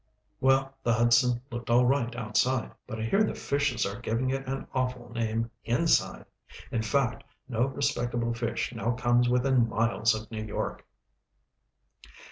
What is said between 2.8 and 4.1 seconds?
but I hear the fishes are